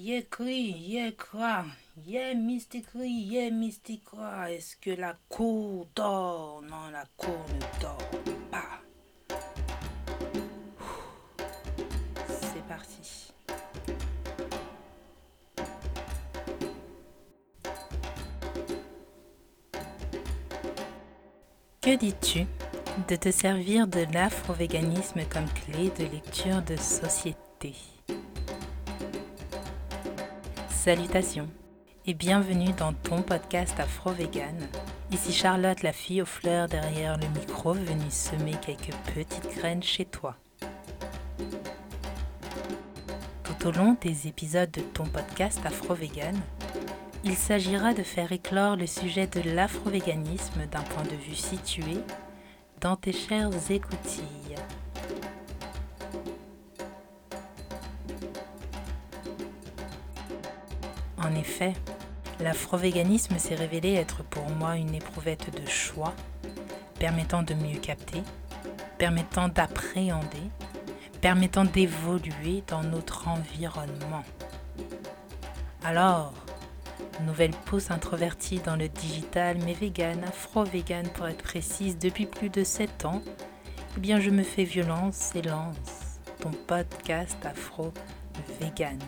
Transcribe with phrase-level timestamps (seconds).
[0.00, 1.64] Yé cra,
[2.06, 4.48] yé mysticry, yé mysticra.
[4.52, 6.62] Est-ce que la cour dort?
[6.62, 7.98] Non, la cour ne dort
[8.48, 8.80] pas.
[12.28, 13.32] C'est parti.
[21.80, 22.46] Que dis-tu
[23.08, 27.74] de te servir de l'afro-véganisme comme clé de lecture de société?
[30.88, 31.50] Salutations
[32.06, 34.56] et bienvenue dans ton podcast Afro-Vegan.
[35.12, 40.06] Ici Charlotte, la fille aux fleurs derrière le micro, venue semer quelques petites graines chez
[40.06, 40.36] toi.
[43.44, 46.40] Tout au long des épisodes de ton podcast Afro-Vegan,
[47.22, 51.98] il s'agira de faire éclore le sujet de l'afro-véganisme d'un point de vue situé
[52.80, 54.37] dans tes chères écoutilles.
[61.22, 61.74] En effet,
[62.40, 66.14] l'afro-véganisme s'est révélé être pour moi une éprouvette de choix,
[66.98, 68.22] permettant de mieux capter,
[68.98, 70.50] permettant d'appréhender,
[71.20, 74.24] permettant d'évoluer dans notre environnement.
[75.84, 76.32] Alors,
[77.26, 82.62] Nouvelle pousse introvertie dans le digital, mais vegan, afro-vegan pour être précise, depuis plus de
[82.62, 83.22] 7 ans,
[83.96, 88.98] eh bien je me fais violence et lance ton podcast afro-vegan.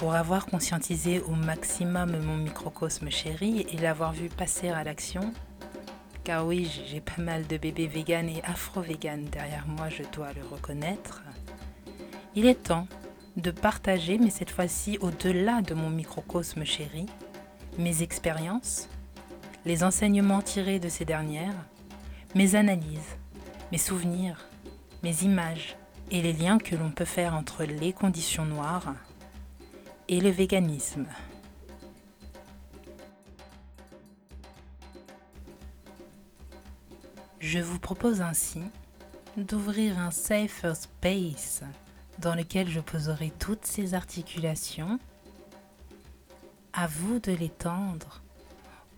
[0.00, 5.34] Pour avoir conscientisé au maximum mon microcosme chéri et l'avoir vu passer à l'action,
[6.24, 10.40] car oui, j'ai pas mal de bébés vegan et afro-vegan derrière moi, je dois le
[10.50, 11.22] reconnaître,
[12.34, 12.88] il est temps
[13.36, 17.04] de partager, mais cette fois-ci au-delà de mon microcosme chéri,
[17.76, 18.88] mes expériences,
[19.66, 21.66] les enseignements tirés de ces dernières,
[22.34, 23.18] mes analyses,
[23.70, 24.46] mes souvenirs,
[25.02, 25.76] mes images
[26.10, 28.94] et les liens que l'on peut faire entre les conditions noires
[30.10, 31.06] et le véganisme.
[37.38, 38.60] Je vous propose ainsi
[39.36, 41.62] d'ouvrir un safer space
[42.18, 44.98] dans lequel je poserai toutes ces articulations.
[46.72, 48.20] À vous de l'étendre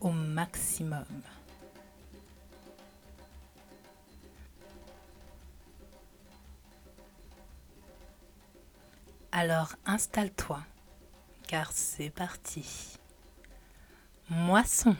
[0.00, 1.04] au maximum.
[9.30, 10.60] Alors installe-toi,
[11.52, 12.96] car c'est parti.
[14.30, 14.96] Moisson.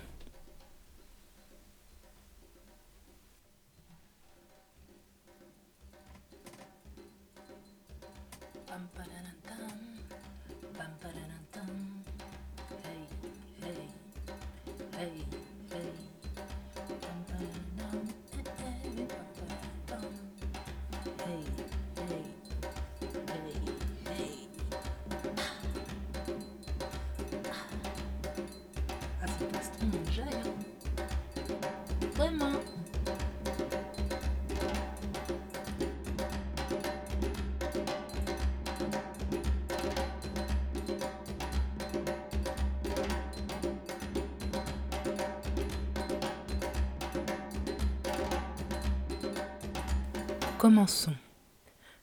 [50.62, 51.17] Commençons.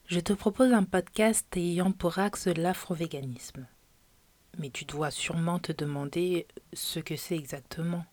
[0.06, 3.66] Je te propose un podcast ayant pour axe l'afro-véganisme.
[4.58, 8.04] Mais tu dois sûrement te demander ce que c'est exactement.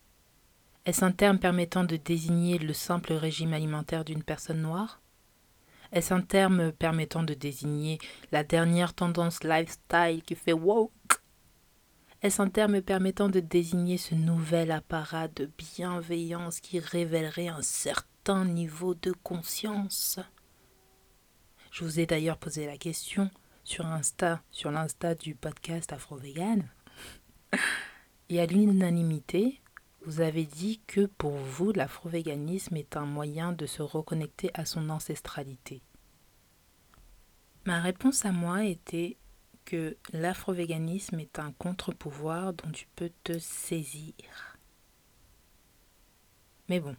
[0.85, 5.01] Est-ce un terme permettant de désigner le simple régime alimentaire d'une personne noire?
[5.91, 7.99] Est-ce un terme permettant de désigner
[8.31, 10.93] la dernière tendance lifestyle qui fait woke?
[12.23, 18.45] Est-ce un terme permettant de désigner ce nouvel apparat de bienveillance qui révélerait un certain
[18.45, 20.21] niveau de conscience?
[21.77, 23.31] Je vous ai d'ailleurs posé la question
[23.63, 26.67] sur Insta, sur l'Insta du podcast Afro Vegan.
[28.31, 29.61] Et à l'unanimité,
[30.07, 34.89] vous avez dit que pour vous, l'afro-véganisme est un moyen de se reconnecter à son
[34.89, 35.83] ancestralité.
[37.67, 39.19] Ma réponse à moi était
[39.67, 44.15] que l'afro-véganisme est un contre-pouvoir dont tu peux te saisir.
[46.71, 46.97] Mais bon,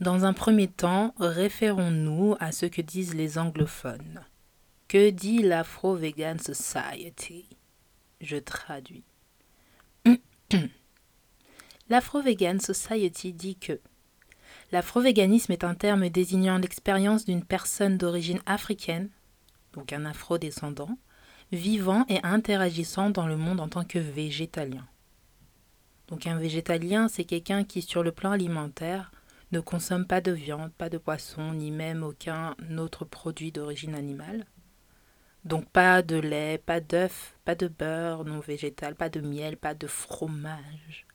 [0.00, 4.24] dans un premier temps, référons-nous à ce que disent les anglophones.
[4.88, 7.46] Que dit l'Afro-Vegan Society?
[8.20, 9.04] Je traduis.
[11.90, 13.78] L'Afro-Vegan Society dit que
[14.72, 19.10] l'afro-véganisme est un terme désignant l'expérience d'une personne d'origine africaine,
[19.74, 20.96] donc un afro-descendant,
[21.52, 24.86] vivant et interagissant dans le monde en tant que végétalien.
[26.08, 29.10] Donc un végétalien, c'est quelqu'un qui, sur le plan alimentaire,
[29.52, 34.46] ne consomme pas de viande, pas de poisson, ni même aucun autre produit d'origine animale.
[35.44, 39.74] Donc pas de lait, pas d'œufs, pas de beurre non végétal, pas de miel, pas
[39.74, 41.06] de fromage.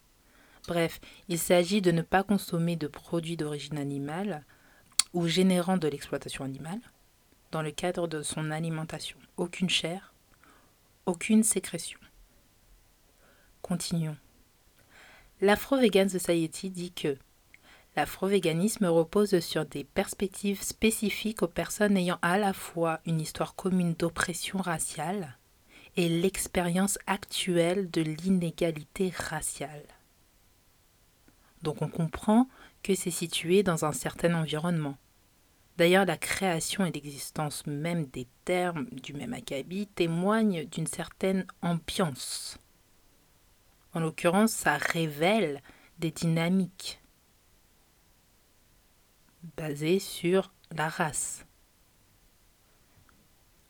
[0.68, 1.00] Bref,
[1.30, 4.44] il s'agit de ne pas consommer de produits d'origine animale
[5.14, 6.82] ou générant de l'exploitation animale
[7.52, 9.18] dans le cadre de son alimentation.
[9.38, 10.14] Aucune chair,
[11.06, 12.00] aucune sécrétion.
[13.62, 14.18] Continuons.
[15.42, 17.18] L'Afro-Vegan Society dit que
[17.96, 23.94] l'afro-véganisme repose sur des perspectives spécifiques aux personnes ayant à la fois une histoire commune
[23.94, 25.38] d'oppression raciale
[25.96, 29.86] et l'expérience actuelle de l'inégalité raciale.
[31.62, 32.48] Donc on comprend
[32.84, 34.98] que c'est situé dans un certain environnement.
[35.78, 42.58] D'ailleurs, la création et l'existence même des termes du même acabit témoignent d'une certaine ambiance.
[43.94, 45.62] En l'occurrence, ça révèle
[46.00, 47.00] des dynamiques
[49.58, 51.46] basées sur la race.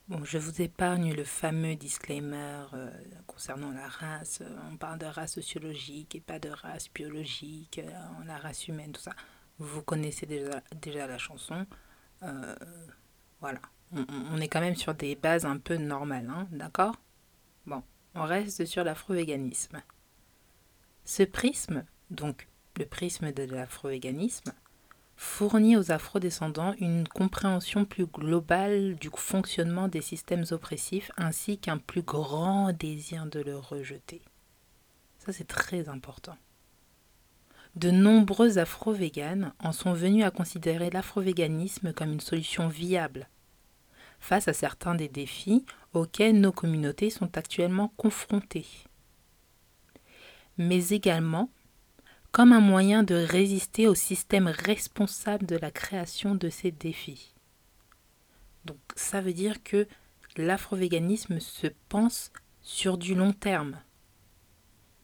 [0.08, 2.90] Bon, je vous épargne le fameux disclaimer euh,
[3.26, 4.40] concernant la race.
[4.70, 9.00] On parle de race sociologique et pas de race biologique, euh, la race humaine, tout
[9.00, 9.14] ça.
[9.58, 11.66] Vous connaissez déjà, la chanson.
[12.22, 12.54] Euh,
[13.40, 13.60] voilà.
[13.92, 16.94] On, est quand même sur des bases un peu normales, hein, d'accord?
[17.66, 17.82] Bon,
[18.14, 19.82] on reste sur l'afro-véganisme.
[21.04, 24.52] Ce prisme, donc le prisme de l'afro-véganisme,
[25.16, 32.02] fournit aux afro-descendants une compréhension plus globale du fonctionnement des systèmes oppressifs ainsi qu'un plus
[32.02, 34.22] grand désir de le rejeter.
[35.18, 36.36] Ça, c'est très important.
[37.74, 43.28] De nombreux afro-véganes en sont venus à considérer l'afro-véganisme comme une solution viable
[44.18, 48.66] face à certains des défis auxquels nos communautés sont actuellement confrontées,
[50.56, 51.50] mais également
[52.36, 57.32] comme un moyen de résister au système responsable de la création de ces défis.
[58.66, 59.88] Donc ça veut dire que
[60.36, 62.30] l'afro-véganisme se pense
[62.60, 63.80] sur du long terme.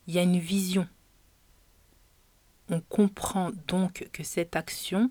[0.06, 0.86] Il y a une vision
[2.68, 5.10] on comprend donc que cette action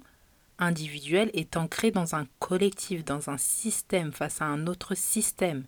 [0.59, 5.65] individuelle est ancrée dans un collectif, dans un système face à un autre système.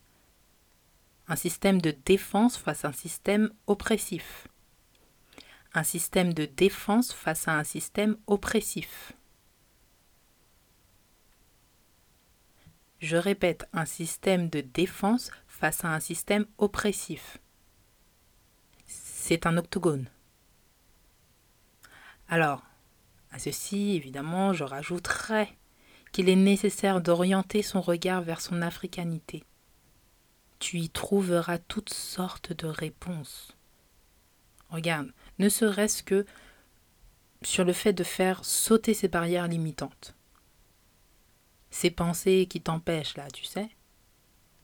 [1.28, 4.48] Un système de défense face à un système oppressif.
[5.74, 9.14] Un système de défense face à un système oppressif.
[13.00, 17.40] Je répète, un système de défense face à un système oppressif.
[18.86, 20.08] C'est un octogone.
[22.30, 22.64] Alors,
[23.32, 25.58] à ceci, évidemment, je rajouterai
[26.12, 29.44] qu'il est nécessaire d'orienter son regard vers son africanité.
[30.60, 33.58] Tu y trouveras toutes sortes de réponses.
[34.74, 36.26] Regarde, ne serait-ce que
[37.44, 40.16] sur le fait de faire sauter ces barrières limitantes.
[41.70, 43.70] Ces pensées qui t'empêchent là, tu sais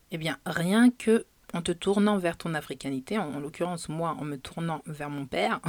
[0.10, 4.38] Eh bien, rien que en te tournant vers ton africanité, en l'occurrence moi en me
[4.38, 5.62] tournant vers mon père,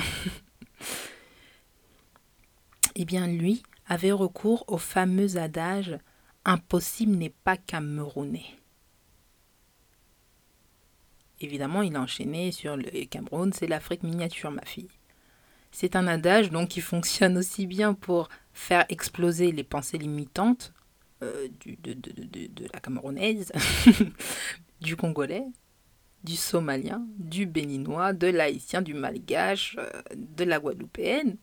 [2.94, 5.98] eh bien lui avait recours au fameux adage
[6.46, 8.56] Impossible n'est pas camerounais.
[11.40, 14.90] Évidemment, il a enchaîné sur le Cameroun, c'est l'Afrique miniature, ma fille.
[15.72, 20.74] C'est un adage donc qui fonctionne aussi bien pour faire exploser les pensées limitantes
[21.22, 21.94] euh, du, de,
[22.72, 23.52] la camerounaise,
[24.80, 25.46] du congolais,
[26.24, 31.36] du somalien, du béninois, de l'haïtien, du malgache, euh, de la guadeloupéenne,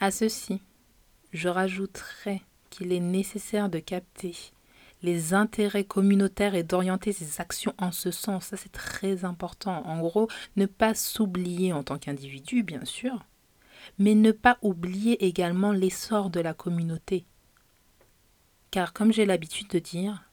[0.00, 0.60] à ceci,
[1.32, 4.34] je rajouterai qu'il est nécessaire de capter
[5.04, 8.46] les intérêts communautaires et d'orienter ses actions en ce sens.
[8.46, 9.86] Ça, c'est très important.
[9.86, 13.26] En gros, ne pas s'oublier en tant qu'individu, bien sûr,
[13.98, 17.26] mais ne pas oublier également l'essor de la communauté.
[18.70, 20.24] Car, comme j'ai l'habitude de dire,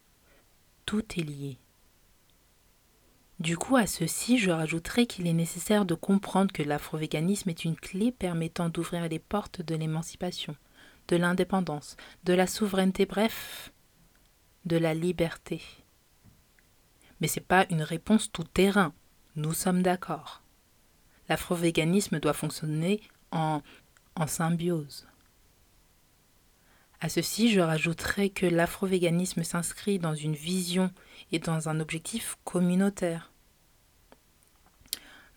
[0.86, 1.58] tout est lié.
[3.42, 7.76] Du coup, à ceci, je rajouterai qu'il est nécessaire de comprendre que l'afrovéganisme est une
[7.76, 10.56] clé permettant d'ouvrir les portes de l'émancipation,
[11.10, 13.74] de l'indépendance, de la souveraineté, bref,
[14.66, 15.62] de la liberté.
[17.20, 18.94] Mais ce n'est pas une réponse tout terrain,
[19.36, 20.42] nous sommes d'accord.
[21.30, 23.02] L'afrovéganisme doit fonctionner
[23.32, 23.62] en,
[24.16, 25.08] en symbiose.
[27.00, 30.92] À ceci, je rajouterai que l'afrovéganisme s'inscrit dans une vision
[31.32, 33.32] et dans un objectif communautaire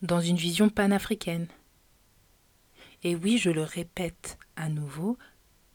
[0.04, 1.48] dans une vision panafricaine.
[3.02, 5.16] Et oui, je le répète à nouveau,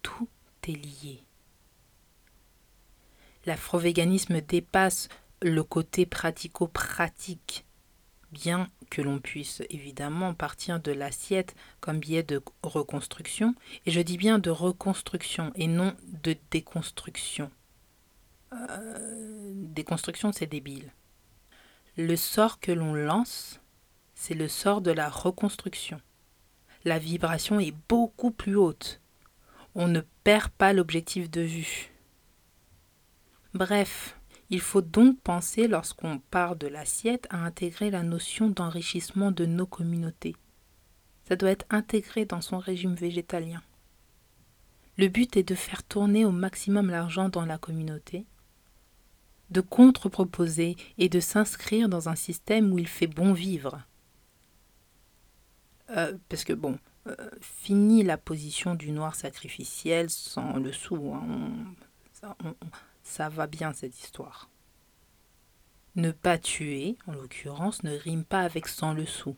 [0.03, 0.29] tout
[0.68, 1.24] est lié.
[3.50, 5.10] L'afrovéganisme dépasse
[5.41, 7.65] le côté pratico-pratique,
[8.32, 13.56] bien que l'on puisse évidemment partir de l'assiette comme biais de reconstruction,
[13.88, 17.50] et je dis bien de reconstruction et non de déconstruction.
[18.53, 20.94] euh, déconstruction, c'est débile.
[21.98, 23.62] Le sort que l'on lance,
[24.13, 26.00] c'est le sort de la reconstruction.
[26.86, 29.01] La vibration est beaucoup plus haute.
[29.74, 31.89] On ne perd pas l'objectif de vue.
[33.53, 39.46] Bref, il faut donc penser lorsqu'on part de l'assiette à intégrer la notion d'enrichissement de
[39.46, 40.36] nos communautés.
[41.27, 43.62] Ça doit être intégré dans son régime végétalien.
[44.98, 48.25] Le but est de faire tourner au maximum l'argent dans la communauté,
[49.50, 53.82] de contre-proposer et de s'inscrire dans un système où il fait bon vivre.
[55.91, 56.77] Euh, parce que bon,
[57.08, 61.13] euh, la position du noir sacrificiel sans le sou.
[61.13, 62.36] Hein,
[63.17, 64.49] va bien cette histoire.
[65.95, 69.35] Ne pas tuer, en l'occurrence, ne rime pas avec sans le sou.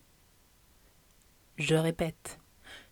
[1.57, 2.39] Je répète,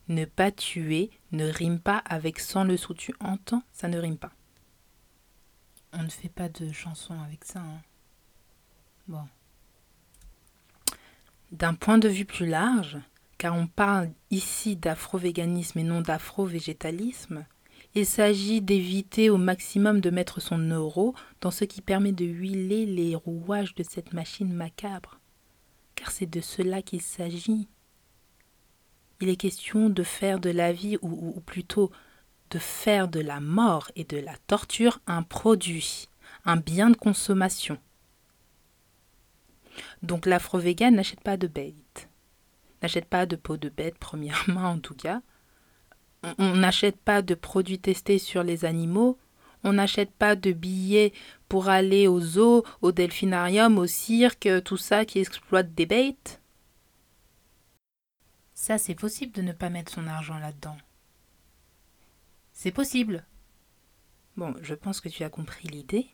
[0.10, 2.96] ne pas tuer ne rime pas avec sans le sou.
[2.96, 3.62] Tu entends?
[3.72, 4.32] Ça ne rime pas.
[5.94, 7.60] On ne fait pas de chanson avec ça.
[7.60, 7.82] Hein.
[9.08, 9.28] Bon.
[11.52, 12.98] D'un point de vue plus large,
[13.38, 17.46] car on parle ici d'afro-véganisme et non d'afro-végétalisme,
[17.96, 22.86] il s'agit d'éviter au maximum de mettre son euro dans ce qui permet de huiler
[22.86, 25.20] les rouages de cette machine macabre.
[25.96, 27.68] Car c'est de cela qu'il s'agit.
[29.22, 31.92] Il est question de faire de la vie, ou, plutôt
[32.52, 36.08] de faire de la mort et de la torture un produit,
[36.46, 37.78] un bien de consommation.
[40.04, 42.10] Donc l'afro-vegan n'achète pas de bête,
[42.82, 45.22] n'achète pas de peau de bête, premièrement en tout cas.
[46.38, 49.18] On n'achète pas de produits testés sur les animaux.
[49.64, 51.14] On n'achète pas de billets
[51.48, 56.42] pour aller au zoo, au delphinarium, au cirque, tout ça qui exploite des bêtes.
[58.54, 60.78] Ça, c'est possible de ne pas mettre son argent là-dedans.
[62.52, 63.26] C'est possible.
[64.36, 66.08] Bon, je pense que tu as compris l'idée.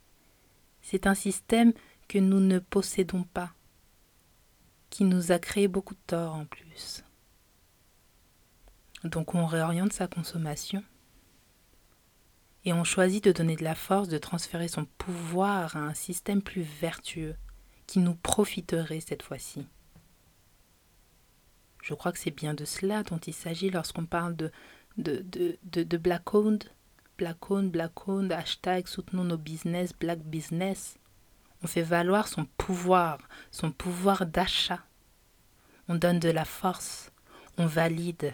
[0.82, 1.74] C'est un système
[2.08, 3.52] que nous ne possédons pas,
[4.92, 7.05] qui nous a créé beaucoup de tort en plus.
[9.06, 10.84] Donc on réoriente sa consommation
[12.64, 16.42] et on choisit de donner de la force, de transférer son pouvoir à un système
[16.42, 17.36] plus vertueux
[17.86, 19.68] qui nous profiterait cette fois-ci.
[21.84, 24.52] Je crois que c'est bien de cela dont il s'agit lorsqu'on parle de
[24.98, 25.26] de,
[25.64, 26.64] de, de, Black Owned.
[27.18, 30.98] Black Owned, Black Owned, hashtag soutenons nos business, Black Business.
[31.64, 33.20] On fait valoir son pouvoir,
[33.52, 34.86] son pouvoir d'achat.
[35.88, 37.12] On donne de la force,
[37.58, 38.34] on valide.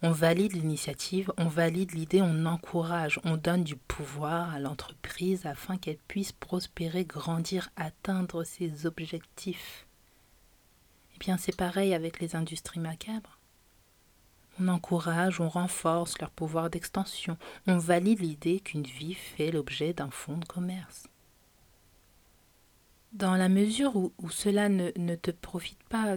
[0.00, 5.76] On valide l'initiative, on valide l'idée, on encourage, on donne du pouvoir à l'entreprise afin
[5.76, 9.86] qu'elle puisse prospérer, grandir, atteindre ses objectifs.
[11.14, 13.38] Eh bien, c'est pareil avec les industries macabres.
[14.60, 20.10] On encourage, on renforce leur pouvoir d'extension, on valide l'idée qu'une vie fait l'objet d'un
[20.10, 21.08] fonds de commerce.
[23.12, 26.16] Dans la mesure où, cela ne, te profite pas,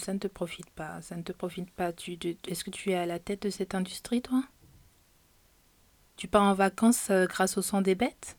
[0.00, 1.90] ça ne te profite pas, ça ne te profite pas.
[1.90, 4.42] Est-ce que tu es à la tête de cette industrie, toi?
[6.16, 8.36] Tu pars en vacances euh, grâce au sang des bêtes?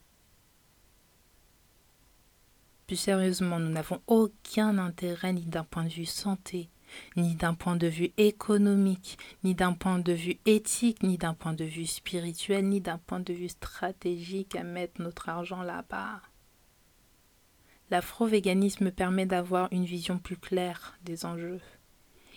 [2.87, 6.69] Plus sérieusement, nous n'avons aucun intérêt ni d'un point de vue santé,
[7.15, 11.53] ni d'un point de vue économique, ni d'un point de vue éthique, ni d'un point
[11.53, 16.21] de vue spirituel, ni d'un point de vue stratégique à mettre notre argent là-bas.
[17.91, 21.59] L'afro-véganisme permet d'avoir une vision plus claire des enjeux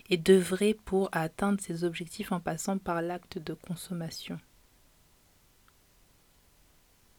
[0.09, 4.39] et d'œuvrer pour atteindre ses objectifs en passant par l'acte de consommation.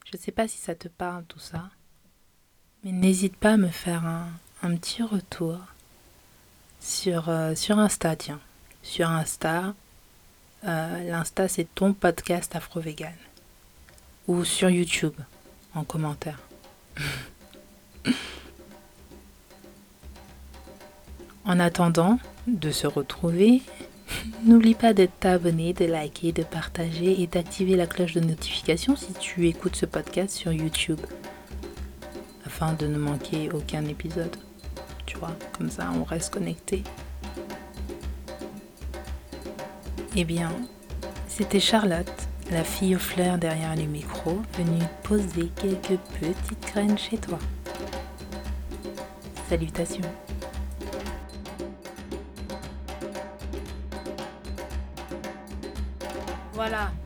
[0.05, 1.69] Je ne sais pas si ça te parle tout ça,
[2.83, 5.59] mais n'hésite pas à me faire un, petit retour
[6.79, 8.39] sur, euh, sur Insta, tiens.
[8.81, 9.73] Sur Insta,
[10.65, 13.15] euh, l'Insta c'est ton podcast Afro-Vegan.
[14.27, 15.15] Ou sur YouTube,
[15.73, 16.39] en commentaire.
[21.45, 23.61] en attendant de se retrouver,
[24.45, 29.13] n'oublie pas d'être abonné, de liker, de partager et d'activer la cloche de notification si
[29.13, 31.01] tu écoutes ce podcast sur YouTube,
[32.45, 34.35] afin de ne manquer aucun épisode
[35.57, 36.83] comme ça on reste connecté.
[40.15, 40.51] Eh bien,
[41.27, 42.11] c'était Charlotte,
[42.51, 47.39] la fille aux fleurs derrière le micro, venue poser quelques petites graines chez toi.
[49.49, 50.22] Salutations.
[56.63, 56.93] Voilà.
[56.93, 57.02] Voilà